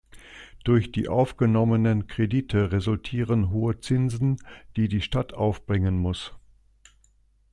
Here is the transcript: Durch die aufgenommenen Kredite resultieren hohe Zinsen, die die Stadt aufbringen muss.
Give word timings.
Durch 0.63 0.91
die 0.91 1.09
aufgenommenen 1.09 2.07
Kredite 2.07 2.71
resultieren 2.71 3.51
hohe 3.51 3.79
Zinsen, 3.81 4.37
die 4.75 4.87
die 4.87 5.01
Stadt 5.03 5.35
aufbringen 5.35 5.99
muss. 5.99 6.33